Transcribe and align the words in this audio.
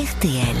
RTL. 0.00 0.56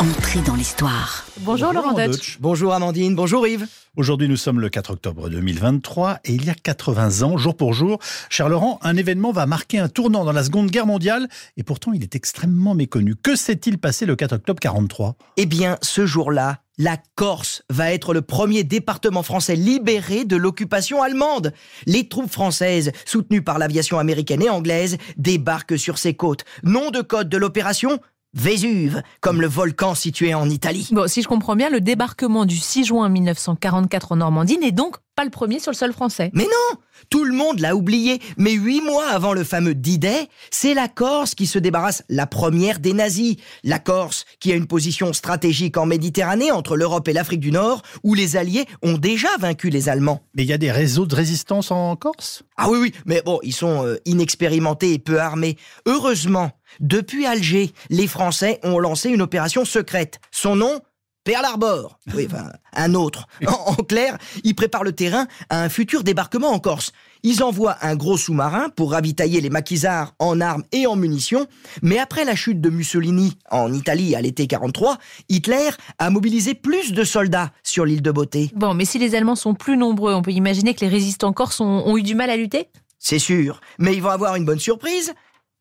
Entrée 0.00 0.40
dans 0.40 0.56
l'histoire. 0.56 1.24
Bonjour, 1.42 1.72
Laurent 1.72 1.90
Laurent 1.90 2.04
Deutsch. 2.04 2.16
Deutsch. 2.16 2.38
Bonjour 2.40 2.74
Amandine, 2.74 3.14
bonjour 3.14 3.46
Yves. 3.46 3.68
Aujourd'hui, 3.96 4.28
nous 4.28 4.36
sommes 4.36 4.58
le 4.58 4.70
4 4.70 4.94
octobre 4.94 5.28
2023 5.28 6.18
et 6.24 6.32
il 6.32 6.44
y 6.44 6.50
a 6.50 6.54
80 6.54 7.22
ans, 7.22 7.36
jour 7.36 7.56
pour 7.56 7.74
jour, 7.74 8.00
cher 8.28 8.48
Laurent, 8.48 8.80
un 8.82 8.96
événement 8.96 9.30
va 9.30 9.46
marquer 9.46 9.78
un 9.78 9.88
tournant 9.88 10.24
dans 10.24 10.32
la 10.32 10.42
Seconde 10.42 10.68
Guerre 10.68 10.86
mondiale 10.86 11.28
et 11.56 11.62
pourtant 11.62 11.92
il 11.92 12.02
est 12.02 12.16
extrêmement 12.16 12.74
méconnu. 12.74 13.14
Que 13.14 13.36
s'est-il 13.36 13.78
passé 13.78 14.04
le 14.04 14.16
4 14.16 14.32
octobre 14.32 14.58
43 14.58 15.14
Eh 15.36 15.46
bien, 15.46 15.78
ce 15.80 16.04
jour-là, 16.04 16.58
la 16.78 16.96
Corse 17.14 17.62
va 17.70 17.92
être 17.92 18.14
le 18.14 18.22
premier 18.22 18.64
département 18.64 19.22
français 19.22 19.54
libéré 19.54 20.24
de 20.24 20.36
l'occupation 20.36 21.02
allemande. 21.02 21.52
Les 21.86 22.08
troupes 22.08 22.30
françaises, 22.30 22.90
soutenues 23.04 23.42
par 23.42 23.58
l'aviation 23.58 23.98
américaine 23.98 24.42
et 24.42 24.48
anglaise, 24.48 24.96
débarquent 25.18 25.78
sur 25.78 25.98
ses 25.98 26.14
côtes. 26.14 26.44
Nom 26.64 26.90
de 26.90 27.02
code 27.02 27.28
de 27.28 27.36
l'opération 27.36 28.00
Vésuve, 28.34 29.02
comme 29.20 29.42
le 29.42 29.46
volcan 29.46 29.94
situé 29.94 30.32
en 30.32 30.48
Italie. 30.48 30.88
Bon, 30.90 31.06
si 31.06 31.20
je 31.20 31.28
comprends 31.28 31.54
bien, 31.54 31.68
le 31.68 31.82
débarquement 31.82 32.46
du 32.46 32.56
6 32.56 32.84
juin 32.86 33.10
1944 33.10 34.12
en 34.12 34.16
Normandie 34.16 34.56
n'est 34.56 34.72
donc 34.72 34.96
pas 35.14 35.24
le 35.24 35.30
premier 35.30 35.58
sur 35.58 35.70
le 35.70 35.76
sol 35.76 35.92
français. 35.92 36.30
Mais 36.32 36.44
non 36.44 36.78
Tout 37.10 37.24
le 37.24 37.34
monde 37.34 37.60
l'a 37.60 37.76
oublié, 37.76 38.20
mais 38.36 38.52
huit 38.52 38.80
mois 38.80 39.08
avant 39.08 39.32
le 39.32 39.44
fameux 39.44 39.74
D-Day, 39.74 40.28
c'est 40.50 40.74
la 40.74 40.88
Corse 40.88 41.34
qui 41.34 41.46
se 41.46 41.58
débarrasse 41.58 42.02
la 42.08 42.26
première 42.26 42.78
des 42.78 42.92
nazis. 42.92 43.36
La 43.62 43.78
Corse, 43.78 44.24
qui 44.40 44.52
a 44.52 44.56
une 44.56 44.66
position 44.66 45.12
stratégique 45.12 45.76
en 45.76 45.86
Méditerranée 45.86 46.50
entre 46.50 46.76
l'Europe 46.76 47.08
et 47.08 47.12
l'Afrique 47.12 47.40
du 47.40 47.52
Nord, 47.52 47.82
où 48.02 48.14
les 48.14 48.36
Alliés 48.36 48.66
ont 48.82 48.96
déjà 48.96 49.28
vaincu 49.38 49.68
les 49.68 49.88
Allemands. 49.88 50.22
Mais 50.34 50.44
il 50.44 50.48
y 50.48 50.54
a 50.54 50.58
des 50.58 50.72
réseaux 50.72 51.06
de 51.06 51.14
résistance 51.14 51.70
en 51.70 51.94
Corse? 51.96 52.42
Ah 52.56 52.70
oui, 52.70 52.78
oui, 52.80 52.92
mais 53.06 53.22
bon, 53.24 53.38
ils 53.42 53.54
sont 53.54 53.86
euh, 53.86 53.98
inexpérimentés 54.06 54.92
et 54.92 54.98
peu 54.98 55.20
armés. 55.20 55.56
Heureusement, 55.86 56.52
depuis 56.80 57.26
Alger, 57.26 57.72
les 57.90 58.06
Français 58.06 58.60
ont 58.62 58.78
lancé 58.78 59.10
une 59.10 59.22
opération 59.22 59.64
secrète. 59.64 60.20
Son 60.30 60.56
nom? 60.56 60.80
Pearl 61.24 61.44
Harbor. 61.44 61.98
Oui, 62.14 62.26
enfin, 62.30 62.50
un 62.74 62.94
autre. 62.94 63.26
En, 63.46 63.72
en 63.72 63.74
clair, 63.76 64.18
ils 64.44 64.54
préparent 64.54 64.84
le 64.84 64.92
terrain 64.92 65.26
à 65.50 65.62
un 65.62 65.68
futur 65.68 66.02
débarquement 66.04 66.50
en 66.50 66.58
Corse. 66.58 66.92
Ils 67.22 67.42
envoient 67.42 67.76
un 67.82 67.94
gros 67.94 68.16
sous-marin 68.16 68.68
pour 68.70 68.92
ravitailler 68.92 69.40
les 69.40 69.50
maquisards 69.50 70.14
en 70.18 70.40
armes 70.40 70.64
et 70.72 70.86
en 70.86 70.96
munitions. 70.96 71.46
Mais 71.82 71.98
après 71.98 72.24
la 72.24 72.34
chute 72.34 72.60
de 72.60 72.70
Mussolini 72.70 73.36
en 73.50 73.72
Italie 73.72 74.16
à 74.16 74.20
l'été 74.20 74.46
43, 74.46 74.98
Hitler 75.28 75.70
a 75.98 76.10
mobilisé 76.10 76.54
plus 76.54 76.92
de 76.92 77.04
soldats 77.04 77.52
sur 77.62 77.84
l'île 77.84 78.02
de 78.02 78.10
Beauté. 78.10 78.50
Bon, 78.56 78.74
mais 78.74 78.84
si 78.84 78.98
les 78.98 79.14
Allemands 79.14 79.36
sont 79.36 79.54
plus 79.54 79.76
nombreux, 79.76 80.14
on 80.14 80.22
peut 80.22 80.32
imaginer 80.32 80.74
que 80.74 80.80
les 80.80 80.88
résistants 80.88 81.32
corses 81.32 81.60
ont, 81.60 81.86
ont 81.86 81.96
eu 81.96 82.02
du 82.02 82.14
mal 82.16 82.30
à 82.30 82.36
lutter? 82.36 82.68
C'est 82.98 83.18
sûr. 83.18 83.60
Mais 83.78 83.94
ils 83.94 84.02
vont 84.02 84.10
avoir 84.10 84.36
une 84.36 84.44
bonne 84.44 84.60
surprise. 84.60 85.12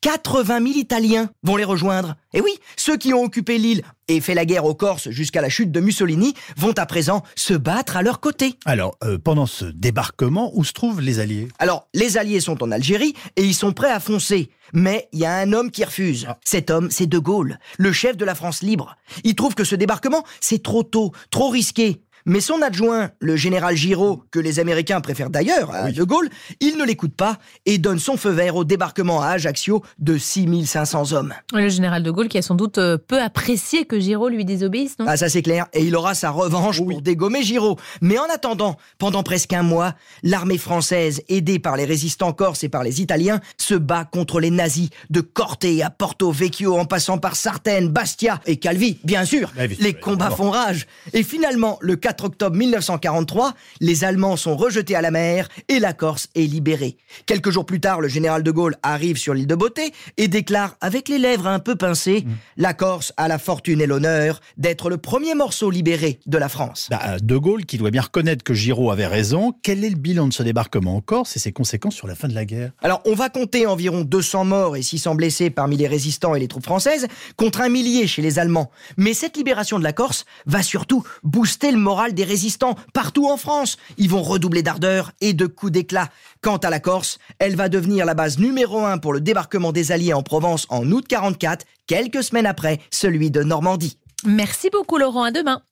80 0.00 0.58
000 0.58 0.78
Italiens 0.78 1.30
vont 1.42 1.56
les 1.56 1.64
rejoindre. 1.64 2.16
Et 2.32 2.40
oui, 2.40 2.52
ceux 2.76 2.96
qui 2.96 3.14
ont 3.14 3.22
occupé 3.22 3.58
l'île 3.58 3.82
et 4.06 4.20
fait 4.20 4.34
la 4.34 4.44
guerre 4.44 4.64
aux 4.64 4.74
Corses 4.74 5.10
jusqu'à 5.10 5.40
la 5.40 5.48
chute 5.48 5.72
de 5.72 5.80
Mussolini 5.80 6.34
vont 6.56 6.72
à 6.72 6.86
présent 6.86 7.22
se 7.36 7.54
battre 7.54 7.96
à 7.96 8.02
leur 8.02 8.20
côté. 8.20 8.54
Alors, 8.64 8.96
euh, 9.04 9.18
pendant 9.18 9.46
ce 9.46 9.64
débarquement, 9.64 10.50
où 10.54 10.64
se 10.64 10.72
trouvent 10.72 11.00
les 11.00 11.20
Alliés? 11.20 11.48
Alors, 11.58 11.88
les 11.94 12.16
Alliés 12.16 12.40
sont 12.40 12.62
en 12.62 12.70
Algérie 12.70 13.14
et 13.36 13.44
ils 13.44 13.54
sont 13.54 13.72
prêts 13.72 13.90
à 13.90 14.00
foncer. 14.00 14.50
Mais 14.72 15.08
il 15.12 15.20
y 15.20 15.24
a 15.24 15.34
un 15.34 15.52
homme 15.52 15.70
qui 15.70 15.84
refuse. 15.84 16.26
Ah. 16.28 16.38
Cet 16.44 16.70
homme, 16.70 16.90
c'est 16.90 17.06
De 17.06 17.18
Gaulle, 17.18 17.58
le 17.78 17.92
chef 17.92 18.16
de 18.16 18.24
la 18.24 18.34
France 18.34 18.62
libre. 18.62 18.96
Il 19.24 19.34
trouve 19.34 19.54
que 19.54 19.64
ce 19.64 19.74
débarquement, 19.74 20.24
c'est 20.40 20.62
trop 20.62 20.82
tôt, 20.82 21.12
trop 21.30 21.48
risqué. 21.48 22.02
Mais 22.28 22.40
son 22.42 22.60
adjoint, 22.60 23.10
le 23.20 23.36
général 23.36 23.74
Giraud, 23.74 24.22
que 24.30 24.38
les 24.38 24.60
Américains 24.60 25.00
préfèrent 25.00 25.30
d'ailleurs 25.30 25.74
à 25.74 25.90
De 25.90 26.04
Gaulle, 26.04 26.28
il 26.60 26.76
ne 26.76 26.84
l'écoute 26.84 27.14
pas 27.14 27.38
et 27.64 27.78
donne 27.78 27.98
son 27.98 28.18
feu 28.18 28.28
vert 28.28 28.54
au 28.54 28.64
débarquement 28.64 29.22
à 29.22 29.28
Ajaccio 29.28 29.82
de 29.98 30.18
6500 30.18 31.12
hommes. 31.12 31.32
Le 31.54 31.70
général 31.70 32.02
de 32.02 32.10
Gaulle 32.10 32.28
qui 32.28 32.36
a 32.36 32.42
sans 32.42 32.54
doute 32.54 32.76
euh, 32.76 32.98
peu 32.98 33.18
apprécié 33.18 33.86
que 33.86 33.98
Giraud 33.98 34.28
lui 34.28 34.44
désobéisse, 34.44 34.98
non? 34.98 35.06
Ah 35.08 35.16
ça 35.16 35.30
c'est 35.30 35.40
clair, 35.40 35.68
et 35.72 35.82
il 35.82 35.96
aura 35.96 36.14
sa 36.14 36.28
revanche 36.28 36.84
pour 36.84 37.00
dégommer 37.00 37.42
Giraud. 37.42 37.78
Mais 38.02 38.18
en 38.18 38.26
attendant, 38.30 38.76
pendant 38.98 39.22
presque 39.22 39.54
un 39.54 39.62
mois, 39.62 39.94
l'armée 40.22 40.58
française, 40.58 41.22
aidée 41.30 41.58
par 41.58 41.78
les 41.78 41.86
résistants 41.86 42.34
corses 42.34 42.62
et 42.62 42.68
par 42.68 42.82
les 42.82 43.00
Italiens, 43.00 43.40
se 43.56 43.74
bat 43.74 44.04
contre 44.04 44.38
les 44.38 44.50
nazis, 44.50 44.90
de 45.08 45.22
Corte 45.22 45.64
à 45.82 45.88
Porto 45.88 46.30
Vecchio 46.30 46.78
en 46.78 46.84
passant 46.84 47.16
par 47.16 47.36
Sartène, 47.36 47.88
Bastia 47.88 48.38
et 48.44 48.58
Calvi, 48.58 48.98
bien 49.02 49.24
sûr. 49.24 49.50
Ah 49.58 49.62
oui, 49.66 49.78
les 49.80 49.94
combats 49.94 50.28
bon. 50.28 50.36
font 50.36 50.50
rage. 50.50 50.86
Et 51.14 51.22
finalement, 51.22 51.78
le 51.80 51.96
4 52.18 52.24
octobre 52.24 52.56
1943, 52.56 53.54
les 53.80 54.02
Allemands 54.02 54.36
sont 54.36 54.56
rejetés 54.56 54.96
à 54.96 55.00
la 55.02 55.12
mer 55.12 55.48
et 55.68 55.78
la 55.78 55.92
Corse 55.92 56.26
est 56.34 56.42
libérée. 56.42 56.96
Quelques 57.26 57.50
jours 57.50 57.64
plus 57.64 57.78
tard, 57.80 58.00
le 58.00 58.08
général 58.08 58.42
de 58.42 58.50
Gaulle 58.50 58.74
arrive 58.82 59.16
sur 59.18 59.34
l'île 59.34 59.46
de 59.46 59.54
Beauté 59.54 59.92
et 60.16 60.26
déclare 60.26 60.76
avec 60.80 61.08
les 61.08 61.18
lèvres 61.18 61.46
un 61.46 61.60
peu 61.60 61.76
pincées, 61.76 62.24
Mm. 62.26 62.32
la 62.56 62.74
Corse 62.74 63.12
a 63.16 63.28
la 63.28 63.38
fortune 63.38 63.80
et 63.80 63.86
l'honneur 63.86 64.40
d'être 64.56 64.90
le 64.90 64.96
premier 64.98 65.34
morceau 65.34 65.70
libéré 65.70 66.18
de 66.26 66.38
la 66.38 66.48
France. 66.48 66.88
Bah, 66.90 67.18
De 67.22 67.36
Gaulle, 67.36 67.64
qui 67.66 67.78
doit 67.78 67.90
bien 67.92 68.02
reconnaître 68.02 68.42
que 68.42 68.54
Giraud 68.54 68.90
avait 68.90 69.06
raison, 69.06 69.52
quel 69.62 69.84
est 69.84 69.90
le 69.90 69.96
bilan 69.96 70.26
de 70.26 70.32
ce 70.32 70.42
débarquement 70.42 70.96
en 70.96 71.00
Corse 71.00 71.36
et 71.36 71.38
ses 71.38 71.52
conséquences 71.52 71.94
sur 71.94 72.08
la 72.08 72.16
fin 72.16 72.26
de 72.26 72.34
la 72.34 72.44
guerre? 72.44 72.72
Alors, 72.82 73.00
on 73.04 73.14
va 73.14 73.28
compter 73.28 73.66
environ 73.66 74.00
200 74.02 74.44
morts 74.46 74.76
et 74.76 74.82
600 74.82 75.14
blessés 75.14 75.50
parmi 75.50 75.76
les 75.76 75.86
résistants 75.86 76.34
et 76.34 76.40
les 76.40 76.48
troupes 76.48 76.64
françaises, 76.64 77.06
contre 77.36 77.60
un 77.60 77.68
millier 77.68 78.08
chez 78.08 78.22
les 78.22 78.40
Allemands. 78.40 78.70
Mais 78.96 79.14
cette 79.14 79.36
libération 79.36 79.78
de 79.78 79.84
la 79.84 79.92
Corse 79.92 80.24
va 80.46 80.62
surtout 80.64 81.04
booster 81.22 81.70
le 81.70 81.78
moral 81.78 82.07
des 82.14 82.24
résistants 82.24 82.76
partout 82.92 83.28
en 83.28 83.36
France. 83.36 83.76
Ils 83.96 84.10
vont 84.10 84.22
redoubler 84.22 84.62
d'ardeur 84.62 85.12
et 85.20 85.32
de 85.32 85.46
coups 85.46 85.72
d'éclat. 85.72 86.08
Quant 86.40 86.56
à 86.56 86.70
la 86.70 86.80
Corse, 86.80 87.18
elle 87.38 87.56
va 87.56 87.68
devenir 87.68 88.06
la 88.06 88.14
base 88.14 88.38
numéro 88.38 88.84
un 88.84 88.98
pour 88.98 89.12
le 89.12 89.20
débarquement 89.20 89.72
des 89.72 89.92
Alliés 89.92 90.12
en 90.12 90.22
Provence 90.22 90.66
en 90.68 90.90
août 90.90 91.06
44, 91.08 91.64
quelques 91.86 92.22
semaines 92.22 92.46
après 92.46 92.80
celui 92.90 93.30
de 93.30 93.42
Normandie. 93.42 93.98
Merci 94.24 94.68
beaucoup, 94.70 94.98
Laurent. 94.98 95.24
À 95.24 95.30
demain. 95.30 95.62